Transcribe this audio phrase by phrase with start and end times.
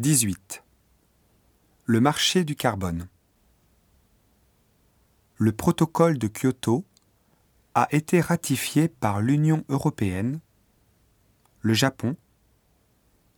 [0.00, 0.62] 18.
[1.86, 3.08] Le marché du carbone.
[5.38, 6.84] Le protocole de Kyoto
[7.74, 10.38] a été ratifié par l'Union européenne,
[11.62, 12.16] le Japon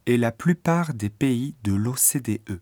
[0.05, 2.61] et la plupart des pays de l'OCDE.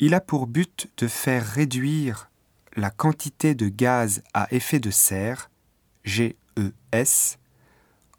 [0.00, 2.28] Il a pour but de faire réduire
[2.74, 5.48] la quantité de gaz à effet de serre,
[6.02, 7.38] GES,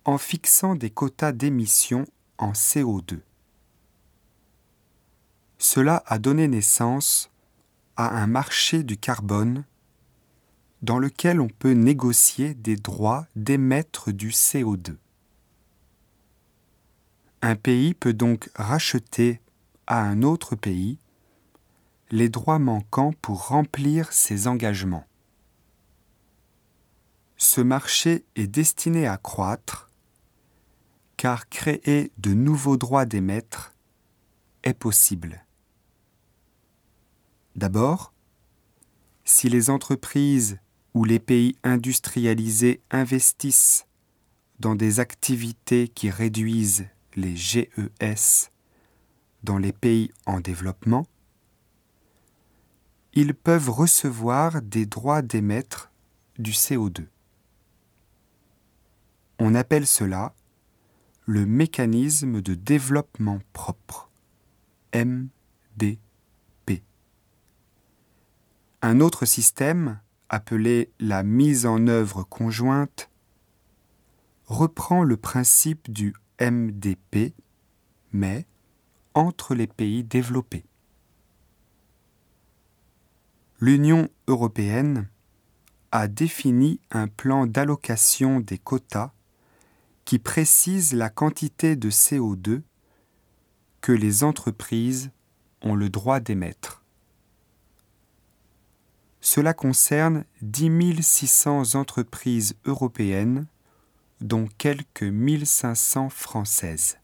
[0.05, 2.05] en fixant des quotas d'émissions
[2.37, 3.19] en CO2.
[5.65, 7.31] Cela a donné naissance
[7.95, 9.63] à un marché du carbone
[10.81, 14.97] dans lequel on peut négocier des droits d'émettre du CO2.
[17.41, 19.39] Un pays peut donc racheter
[19.87, 20.99] à un autre pays
[22.11, 25.07] les droits manquants pour remplir ses engagements.
[27.37, 29.89] Ce marché est destiné à croître
[31.15, 33.73] car créer de nouveaux droits d'émettre
[34.63, 35.45] est possible.
[37.55, 38.13] D'abord,
[39.25, 40.59] si les entreprises
[40.93, 43.85] ou les pays industrialisés investissent
[44.59, 48.49] dans des activités qui réduisent les GES
[49.43, 51.05] dans les pays en développement,
[53.13, 55.91] ils peuvent recevoir des droits d'émettre
[56.39, 57.05] du CO2.
[59.39, 60.33] On appelle cela
[61.25, 64.09] le mécanisme de développement propre,
[64.93, 65.99] MDP.
[68.85, 73.09] Un autre système, appelé la mise en œuvre conjointe,
[74.45, 77.33] reprend le principe du MDP,
[78.11, 78.45] mais
[79.13, 80.65] entre les pays développés.
[83.61, 85.07] L'Union européenne
[85.93, 89.13] a défini un plan d'allocation des quotas
[90.03, 92.63] qui précise la quantité de CO2
[93.79, 95.09] que les entreprises
[95.61, 96.82] ont le droit d'émettre.
[99.35, 103.47] Cela concerne 10 600 entreprises européennes,
[104.21, 106.99] dont quelques 1500 françaises.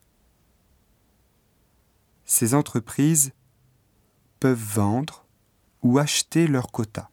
[2.25, 3.31] Ces entreprises
[4.39, 5.25] peuvent vendre
[5.81, 7.09] ou acheter leurs quotas.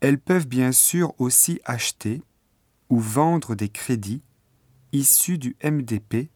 [0.00, 2.20] Elles peuvent bien sûr aussi acheter
[2.88, 4.24] ou vendre des crédits
[4.90, 6.30] issus du MDP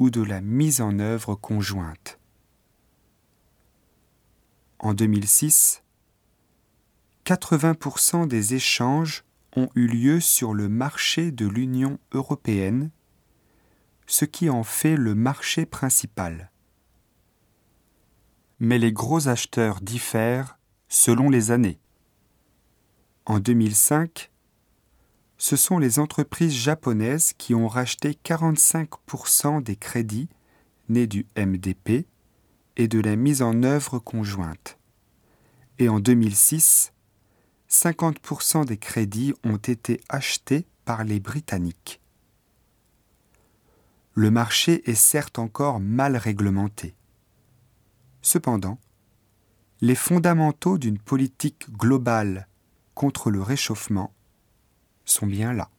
[0.00, 2.19] ou de la mise en œuvre conjointe.
[4.82, 5.82] En 2006,
[7.26, 9.24] 80% des échanges
[9.54, 12.90] ont eu lieu sur le marché de l'Union européenne,
[14.06, 16.50] ce qui en fait le marché principal.
[18.58, 20.58] Mais les gros acheteurs diffèrent
[20.88, 21.78] selon les années.
[23.26, 24.30] En 2005,
[25.36, 30.30] ce sont les entreprises japonaises qui ont racheté 45% des crédits
[30.88, 32.06] nés du MDP
[32.76, 34.78] et de la mise en œuvre conjointe.
[35.78, 36.92] Et en 2006,
[37.68, 42.00] 50% des crédits ont été achetés par les Britanniques.
[44.14, 46.94] Le marché est certes encore mal réglementé.
[48.22, 48.78] Cependant,
[49.80, 52.48] les fondamentaux d'une politique globale
[52.94, 54.12] contre le réchauffement
[55.04, 55.70] sont bien là.